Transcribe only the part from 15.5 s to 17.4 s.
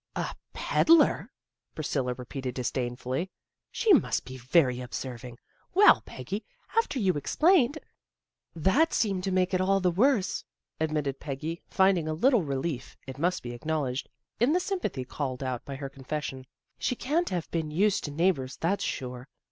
by her confession." She can't